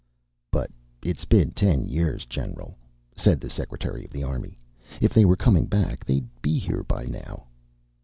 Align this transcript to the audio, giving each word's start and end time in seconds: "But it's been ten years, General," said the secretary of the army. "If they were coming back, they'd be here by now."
"But 0.51 0.71
it's 1.03 1.25
been 1.25 1.51
ten 1.51 1.85
years, 1.87 2.25
General," 2.25 2.73
said 3.15 3.39
the 3.39 3.51
secretary 3.51 4.03
of 4.03 4.09
the 4.09 4.23
army. 4.23 4.57
"If 4.99 5.13
they 5.13 5.25
were 5.25 5.35
coming 5.37 5.67
back, 5.67 6.03
they'd 6.03 6.25
be 6.41 6.57
here 6.57 6.81
by 6.81 7.05
now." 7.05 7.45